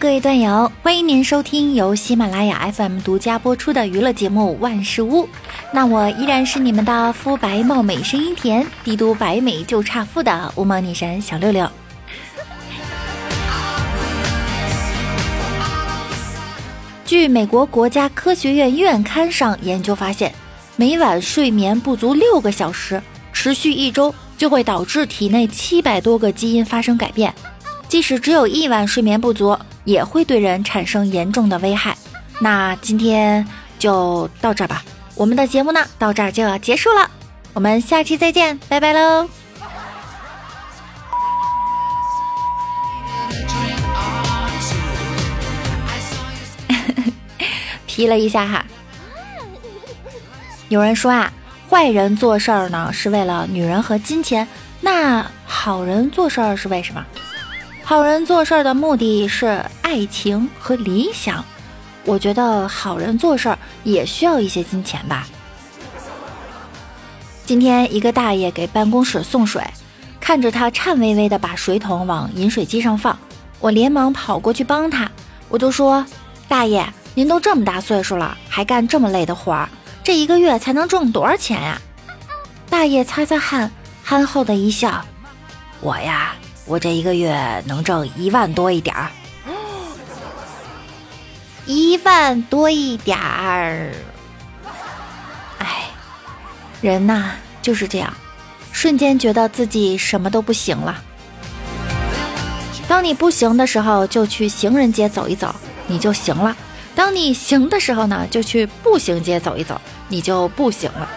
[0.00, 5.24] 各位段友，欢迎您收听由喜马拉雅 FM 独家播出的娱乐节目《万事屋》。
[5.72, 11.68] 那我依然是你们的肤白貌美、声音甜、帝都白美就差富的无毛女神小六六。
[17.04, 20.32] 据美国国家科学院院刊上研究发现，
[20.76, 23.02] 每晚睡眠不足六个小时，
[23.32, 27.34] 持续一周就会导致体内七百多个基因发生改变。
[27.88, 29.58] 即使只有一晚睡眠不足，
[29.88, 31.96] 也会对人产生严重的危害。
[32.40, 37.10] 那今天就到这儿吧，我们的节目呢到这儿就要结束了，
[37.54, 39.26] 我们下期再见，拜拜喽！
[47.86, 48.66] 提了一下哈，
[50.68, 51.32] 有人说啊，
[51.70, 54.46] 坏人做事儿呢是为了女人和金钱，
[54.82, 57.02] 那好人做事儿是为什么？
[57.88, 61.42] 好人做事儿的目的是爱情和理想，
[62.04, 65.26] 我觉得好人做事儿也需要一些金钱吧。
[67.46, 69.64] 今天一个大爷给办公室送水，
[70.20, 73.18] 看着他颤巍巍的把水桶往饮水机上放，
[73.58, 75.10] 我连忙跑过去帮他，
[75.48, 76.04] 我就说
[76.46, 79.66] ：“大爷，您都这么大岁数了，还干这么累的活儿，
[80.04, 81.80] 这一个月才能挣多少钱呀？”
[82.68, 83.72] 大爷擦擦汗，
[84.04, 85.02] 憨厚的一笑
[85.80, 86.34] ：“我呀。”
[86.68, 89.10] 我这一个月能挣一万多一点儿，
[91.64, 93.90] 一万多一点儿。
[95.58, 95.86] 哎，
[96.82, 98.12] 人呐就是这样，
[98.70, 101.02] 瞬间觉得自己什么都不行了。
[102.86, 105.54] 当你不行的时候，就去行人街走一走，
[105.86, 106.54] 你就行了；
[106.94, 111.08] 当你行的时候呢，就去步行街走一走，你就不行了。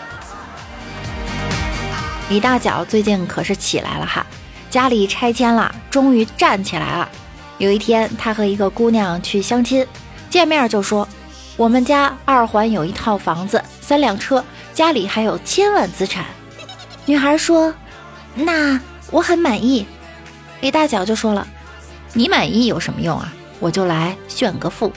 [2.29, 4.25] 李大脚最近可是起来了哈。
[4.71, 7.09] 家里拆迁了，终于站起来了。
[7.57, 9.85] 有一天，他和一个姑娘去相亲，
[10.29, 11.05] 见面就说
[11.57, 14.41] ：“我们家二环有一套房子，三辆车，
[14.73, 16.23] 家里还有千万资产。”
[17.05, 17.75] 女孩说
[18.33, 18.79] ：“那
[19.11, 19.85] 我很满意。”
[20.61, 21.45] 李大脚就说了
[22.13, 23.33] ：“你满意有什么用啊？
[23.59, 24.93] 我就来炫个富。”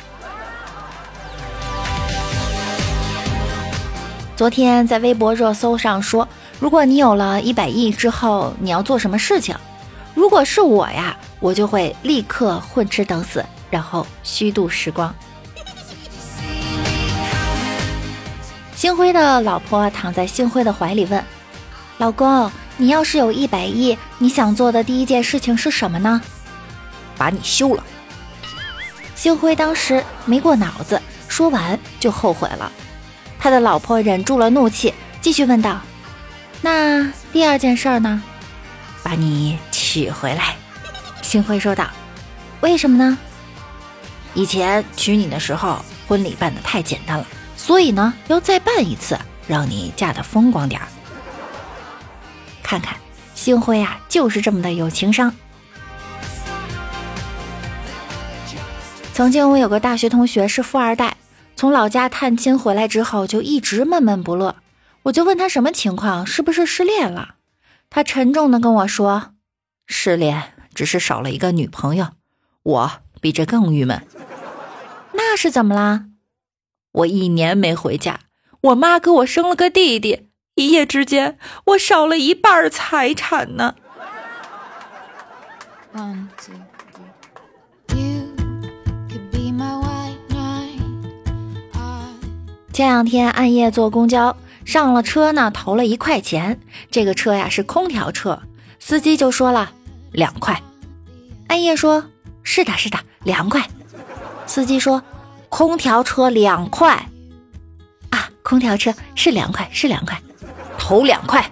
[4.37, 6.29] 昨天在微博热搜上说。
[6.61, 9.55] 如果你有了一百亿之后，你要做什么事情？
[10.15, 15.15] 如果是我呀，我就会立刻混吃等死，然后虚度时光。
[18.77, 21.23] 星辉的老婆躺在星辉的怀里问
[21.99, 26.21] ：“老公，你要是有一百亿，你想做的第一件事情是什么呢？”
[27.19, 27.83] 把你休了。
[29.15, 32.71] 星辉当时没过脑子，说完就后悔了。
[33.39, 35.81] 他的老婆忍住了怒气，继续问道。
[36.65, 38.23] 那第二件事儿呢？
[39.03, 40.57] 把你娶回来。
[41.21, 41.91] 星辉说道
[42.63, 43.19] ：“为什么呢？
[44.33, 50.89] 以前娶你的时候，婚礼办的太简单了，所以呢，要再办一次，让你嫁的风光点儿。
[52.63, 52.97] 看看，
[53.35, 55.35] 星辉啊，就是这么的有情商。
[59.13, 61.19] 曾经我有个大学同学是富二代，
[61.57, 64.57] 从老家探亲回来之后，就一直闷闷不乐。”
[65.05, 67.37] 我就问他什么情况，是不是失恋了？
[67.91, 69.35] 他沉重的跟我说
[69.87, 72.09] ：“失恋只是少了一个女朋友，
[72.63, 74.07] 我比这更郁闷。”
[75.13, 76.07] 那是怎么啦？
[76.93, 78.21] 我一年没回家，
[78.63, 83.75] 我妈给我生了个弟弟，一夜之间我少了一半财产呢。
[92.73, 94.35] 前两天暗夜坐公交。
[94.65, 96.61] 上了车呢，投了一块钱。
[96.91, 98.43] 这个车呀是空调车，
[98.79, 99.71] 司机就说了
[100.13, 100.61] 两块。
[101.49, 102.05] 暗夜说
[102.43, 103.69] ：“是的，是的，两块。”
[104.47, 105.03] 司机说
[105.49, 107.07] ：“空调车两块
[108.11, 110.21] 啊，空调车是两块，是两块，
[110.79, 111.51] 投两块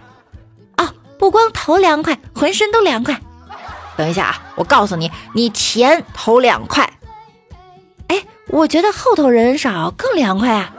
[0.77, 3.21] 啊，不光投两块，浑身都凉快。
[3.97, 6.91] 等一下啊，我告诉你，你钱投两块。
[8.09, 10.75] 哎，我觉得后头人少更凉快啊。”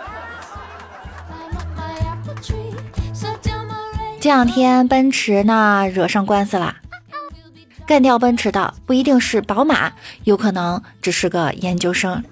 [4.20, 6.76] 这两天奔驰呢惹上官司了，
[7.86, 9.92] 干掉奔驰的不一定是宝马，
[10.24, 12.24] 有可能只是个研究生。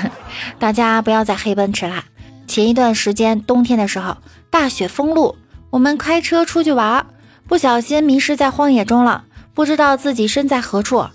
[0.58, 2.04] 大家不要再黑奔驰啦！
[2.46, 4.16] 前一段时间冬天的时候，
[4.50, 5.36] 大雪封路，
[5.70, 7.06] 我们开车出去玩，
[7.46, 11.06] 不小心迷失在荒野中了，不知道自己身在何处。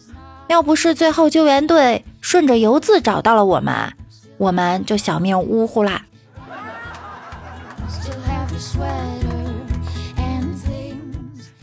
[0.48, 3.94] 要不是最后救援队顺着油渍找到了我们，
[4.38, 6.04] 我们就小命呜呼啦。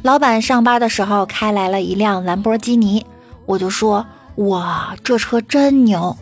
[0.02, 3.04] 老板上班的时候开来了一辆兰博基尼，
[3.46, 4.06] 我就说
[4.36, 6.16] 哇，这车真牛！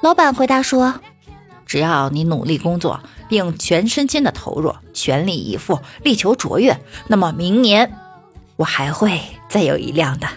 [0.00, 0.94] 老板回答说
[1.66, 6.78] ：“只要你努力工作，并全身心的投入，全力以赴，力求卓越，
[7.08, 7.92] 那么明年
[8.56, 10.28] 我还会再有一辆的。”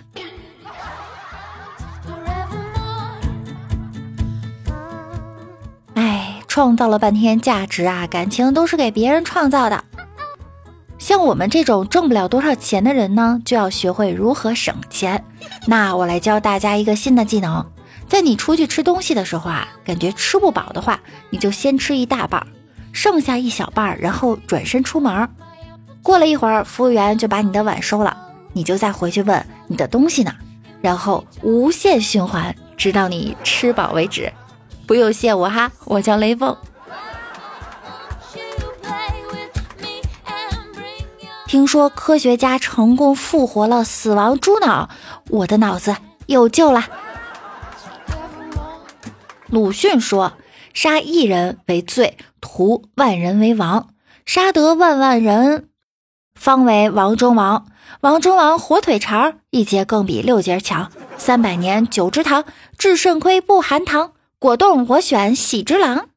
[6.59, 9.81] 创造了半天价值啊，感情都是给别人创造的。
[10.97, 15.23] 像我们这种挣不了多少钱的人呢，就要学会如何省钱。
[15.67, 17.65] 那我来教大家一个新的技能，
[18.09, 22.45] 在你出去吃东西的时候啊，感觉吃不饱的话，你就先吃一大半，
[22.91, 25.29] 剩下一小半，然后转身出门。
[26.03, 28.17] 过了一会儿，服务员就把你的碗收了，
[28.51, 30.35] 你就再回去问你的东西呢，
[30.81, 34.29] 然后无限循环，直到你吃饱为止。
[34.89, 36.57] 不用谢我哈，我叫雷锋。
[41.45, 44.89] 听说科学家成功复活了死亡猪脑，
[45.30, 45.95] 我的脑子
[46.25, 46.88] 有救了。
[49.50, 50.33] 鲁迅说
[50.74, 53.89] ：“杀一人为罪，屠万人为王。
[54.25, 55.69] 杀得万万人，
[56.33, 57.68] 方为王中王。
[58.01, 60.91] 王中王火腿肠，一节更比六节强。
[61.15, 62.44] 三百年九芝堂，
[62.75, 64.13] 治肾亏不含糖。
[64.39, 66.07] 果冻我选喜之郎。”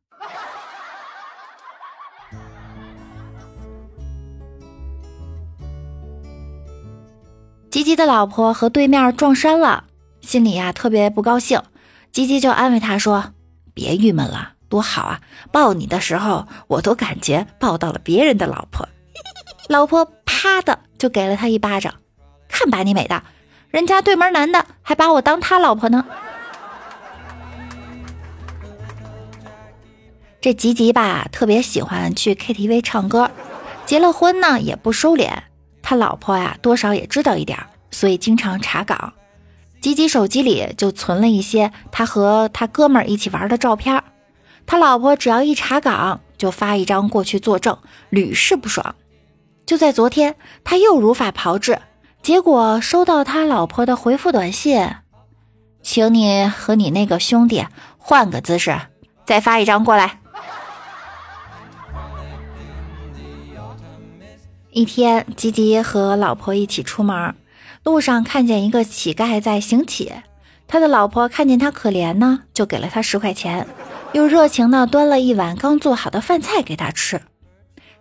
[7.69, 9.85] 吉吉的老婆和对面撞衫了，
[10.21, 11.61] 心里呀特别不高兴。
[12.13, 13.33] 吉吉就安慰他说
[13.75, 15.21] ：“别郁闷了，多好啊！
[15.51, 18.87] 抱你的时候，我都感觉抱到了别人的老婆。
[19.69, 21.95] ”老婆啪的就给了他一巴掌，
[22.49, 23.23] 看把你美的，
[23.71, 26.05] 人家对门男的还把我当他老婆呢。
[30.43, 33.31] 这吉吉吧，特别喜欢去 KTV 唱歌，
[33.87, 35.31] 结了婚呢也不收敛。
[35.81, 37.57] 他老婆呀，多少也知道一点，
[37.93, 39.13] 所以经常查岗。
[39.81, 44.03] 吉吉手机里就存了一些他和他哥们儿一起玩的照片。
[44.67, 47.79] 他老婆只要一查岗，就发一张过去作证，
[48.11, 48.97] 屡试不爽。
[49.65, 50.35] 就在昨天，
[50.65, 51.79] 他又如法炮制，
[52.21, 54.89] 结果收到他老婆的回复短信
[55.83, 57.65] ：“请你和你那个兄弟
[57.97, 58.77] 换个姿势，
[59.25, 60.19] 再发一张过来。”
[64.75, 67.35] 一天，吉吉和老婆一起出门，
[67.85, 70.11] 路上看见一个乞丐在行乞，
[70.67, 73.67] 他的老婆看见他可怜呢，就给了他十块钱，
[74.15, 77.21] 又热情的端了一碗刚做好的饭菜给他吃。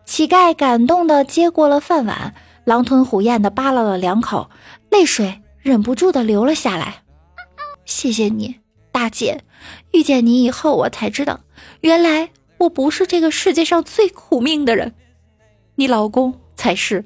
[0.05, 2.33] 乞丐感动的接过了饭碗，
[2.63, 4.49] 狼吞虎咽的扒拉了两口，
[4.89, 7.03] 泪水忍不住的流了下来。
[7.83, 8.61] 谢谢你，
[8.93, 9.43] 大姐，
[9.91, 11.41] 遇见你以后，我才知道，
[11.81, 12.29] 原来
[12.59, 14.93] 我不是这个世界上最苦命的人，
[15.75, 16.40] 你老公。
[16.61, 17.03] 才是。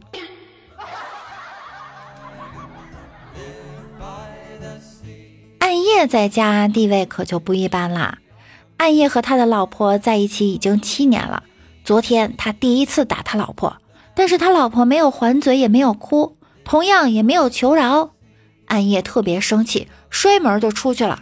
[5.60, 8.18] 暗夜在家地位可就不一般啦。
[8.76, 11.44] 暗夜和他的老婆在一起已经七年了。
[11.86, 13.78] 昨天他第一次打他老婆，
[14.14, 16.36] 但是他老婆没有还嘴，也没有哭，
[16.66, 18.12] 同样也没有求饶。
[18.66, 21.22] 暗夜特别生气，摔门就出去了。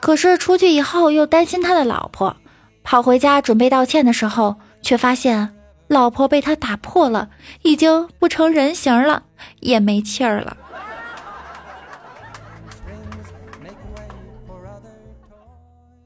[0.00, 2.36] 可是出去以后又担心他的老婆，
[2.82, 5.54] 跑回家准备道歉的时候，却发现。
[5.88, 7.30] 老婆被他打破了，
[7.62, 9.24] 已经不成人形了，
[9.60, 10.56] 也没气儿了。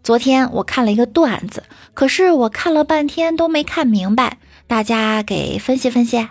[0.02, 1.62] 昨天我看了一个段子，
[1.94, 6.28] 可是我看了半天都没看明白，大家给分析分析。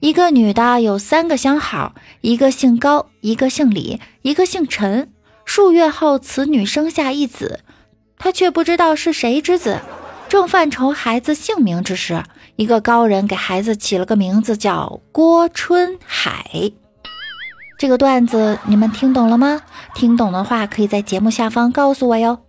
[0.00, 5.12] 一个女的有三个相好，一个姓高，一个姓李，一个姓陈。
[5.44, 7.60] 数月后，此女生下一子，
[8.16, 9.80] 她却不知道是谁之子。
[10.28, 12.22] 正犯愁孩子姓名之时，
[12.56, 16.70] 一个高人给孩子起了个名字叫郭春海。
[17.78, 19.62] 这个段子你们听懂了吗？
[19.94, 22.40] 听懂的话，可以在节目下方告诉我哟。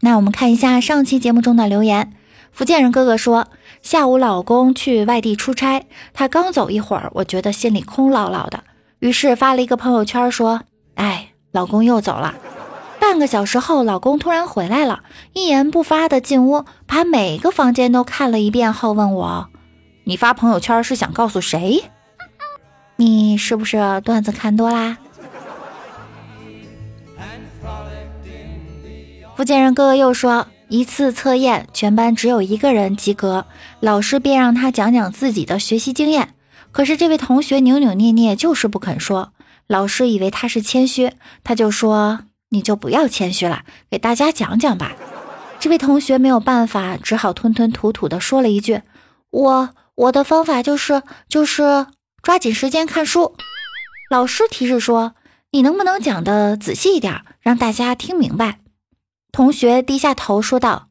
[0.00, 2.14] 那我们看一下上期节目中的留言。
[2.50, 3.48] 福建人哥哥说，
[3.82, 5.84] 下午老公去外地出差，
[6.14, 8.64] 他刚走一会儿，我觉得心里空落落的，
[9.00, 10.62] 于是发了一个朋友圈说
[10.96, 12.34] ：“哎，老公又走了。”
[13.12, 15.02] 半个小时后，老公突然回来了，
[15.34, 19.50] 一言不发的进屋，把每个房间都看了一遍后，问我
[20.04, 21.84] ：“你发朋友圈是想告诉谁？
[22.96, 24.96] 你是不是段子看多啦？”
[29.36, 33.44] 福建人哥哥又说：“一次测验，全班只有一个人及格，
[33.80, 36.30] 老师便让他讲讲自己的学习经验。
[36.70, 39.34] 可是这位同学扭扭捏捏，就是不肯说。
[39.66, 41.12] 老师以为他是谦虚，
[41.44, 42.20] 他就说。”
[42.52, 44.92] 你就不要谦虚了，给大家讲讲吧。
[45.58, 48.82] 这位同学没有办法，只好吞吞吐吐的说了一句
[49.30, 51.86] ：“我我的方法就是就是
[52.22, 53.34] 抓紧时间看书。”
[54.10, 55.14] 老师提示说
[55.52, 58.58] ：“你能不能讲的仔细一点，让大家听明白？”
[59.32, 60.88] 同学低下头说道：“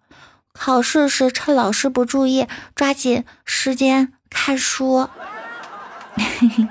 [0.54, 5.08] 考试时趁老师不注意，抓紧时间看书。”
[6.18, 6.68] 嘿嘿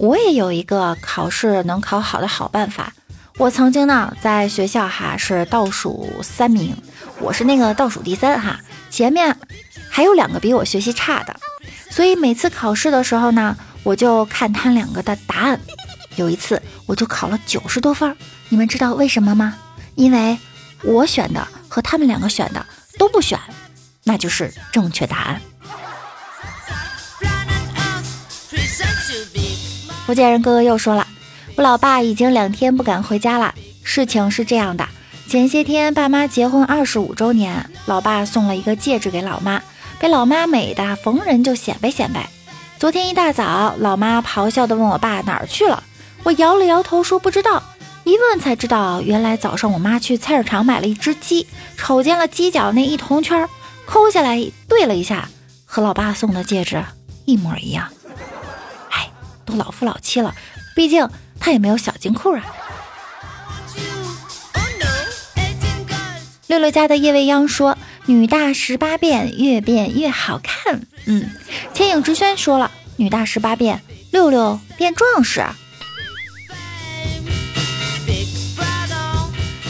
[0.00, 2.90] 我也有一个考试能考好的好办法。
[3.36, 6.74] 我曾经呢，在学校哈是倒数三名，
[7.20, 9.36] 我是那个倒数第三哈，前面
[9.90, 11.38] 还有两个比我学习差的，
[11.90, 15.60] 所以每次考试的时候呢，我就看他两个的答案。
[16.16, 18.16] 有一次我就考了九十多分，
[18.48, 19.54] 你们知道为什么吗？
[19.96, 20.38] 因为
[20.82, 22.64] 我选的和他们两个选的
[22.98, 23.38] 都不选，
[24.04, 25.42] 那就是正确答案。
[30.10, 31.06] 福建人哥哥又说了，
[31.54, 33.54] 我老爸已经两天不敢回家了。
[33.84, 34.88] 事情是这样的，
[35.28, 39.62] 前些天爸妈结婚二十五周年，老爸送了一个戒指给老妈，
[40.00, 42.28] 被老妈美的逢人就显摆显摆。
[42.76, 45.80] 昨天一大早，老妈咆哮的问我爸哪儿去了，
[46.24, 47.62] 我摇了摇头说不知道。
[48.02, 53.48] 一问才知道，原来早上我妈去菜市场买了一只鸡，瞅见了鸡脚那一铜圈，
[53.86, 55.28] 抠下来对了一下，
[55.64, 56.82] 和老爸送的戒指
[57.26, 57.86] 一模一样。
[59.56, 60.34] 老夫老妻了，
[60.74, 62.44] 毕竟他也没有小金库啊。
[66.46, 71.30] 六六家的叶未央说：“女大十八变，越变越好看。”嗯，
[71.72, 75.44] 千影之轩说了：“女大十八变，六六变壮士。”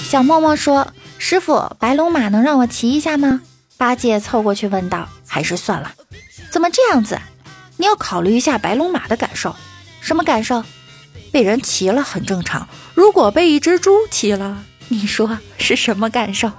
[0.09, 3.43] 小默默说：“师傅，白龙马能让我骑一下吗？”
[3.77, 5.93] 八戒凑过去问道：“还是算了，
[6.51, 7.21] 怎么这样子？
[7.77, 9.55] 你要考虑一下白龙马的感受。”
[10.11, 10.65] 什么感受？
[11.31, 12.67] 被人骑了很正常。
[12.95, 16.51] 如果被一只猪骑了，你说是什么感受？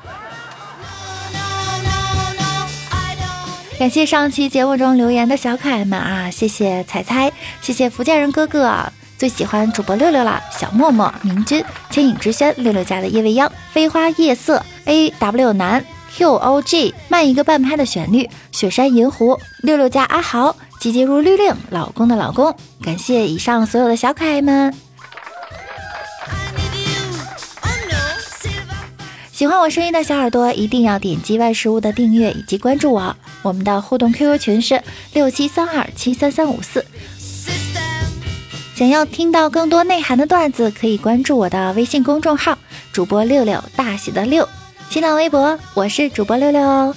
[3.77, 6.31] 感谢上期节目中留言的小可爱们啊！
[6.31, 10.41] 谢谢彩彩，谢谢福建人哥哥，最喜欢主播六六了。
[10.57, 20.55] 小默默、明君、千影之轩、六六家的夜未央、飞花夜色、A W 男、Q O G、慢一个半拍的旋律、雪山银狐、六六家阿豪。
[20.81, 24.73] 急急如律令，老公的老公，感谢以上所有的小可爱们。
[29.31, 33.15] 喜欢我声音的小耳朵，一定要点击万事屋的订阅以及关注我。
[33.43, 34.81] 我们的互动 QQ 群是
[35.13, 36.83] 六七三二七三三五四。
[38.73, 42.57] 想要听到更多内涵的段子，可以关注我的微信公众号
[42.91, 44.49] 主播六六大写的六，
[44.89, 46.95] 新浪微博我是主播六六哦。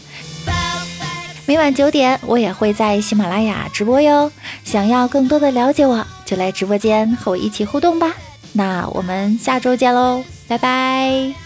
[1.47, 4.33] 每晚九点，我也会在喜马拉雅直播哟。
[4.65, 8.15] 想要更多的了解我，就来直播间和我一起互动吧。
[8.53, 11.44] 那我们下周见喽，拜拜。